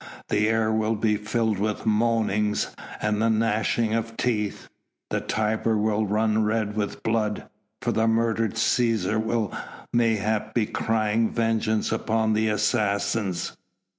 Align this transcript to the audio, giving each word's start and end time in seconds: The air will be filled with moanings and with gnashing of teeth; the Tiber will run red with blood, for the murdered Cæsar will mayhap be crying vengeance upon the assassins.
The 0.29 0.49
air 0.49 0.71
will 0.73 0.95
be 0.95 1.15
filled 1.15 1.59
with 1.59 1.85
moanings 1.85 2.75
and 3.03 3.19
with 3.21 3.33
gnashing 3.33 3.93
of 3.93 4.17
teeth; 4.17 4.67
the 5.11 5.21
Tiber 5.21 5.77
will 5.77 6.07
run 6.07 6.43
red 6.43 6.75
with 6.75 7.03
blood, 7.03 7.43
for 7.83 7.91
the 7.91 8.07
murdered 8.07 8.55
Cæsar 8.55 9.21
will 9.23 9.55
mayhap 9.93 10.55
be 10.55 10.65
crying 10.65 11.29
vengeance 11.29 11.91
upon 11.91 12.33
the 12.33 12.47
assassins. 12.47 13.55